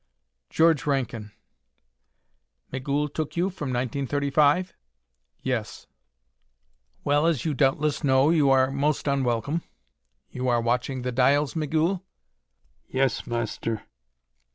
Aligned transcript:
"George 0.49 0.87
Rankin." 0.87 1.31
"Migul 2.71 3.07
took 3.07 3.37
you 3.37 3.51
from 3.51 3.67
1935?" 3.69 4.73
"Yes." 5.43 5.85
"Well, 7.03 7.27
as 7.27 7.45
you 7.45 7.53
doubtless 7.53 8.03
know, 8.03 8.31
you 8.31 8.49
are 8.49 8.71
most 8.71 9.07
unwelcome.... 9.07 9.61
You 10.31 10.47
are 10.47 10.59
watching 10.59 11.03
the 11.03 11.11
dials, 11.11 11.55
Migul?" 11.55 12.03
"Yes, 12.87 13.27
Master." 13.27 13.83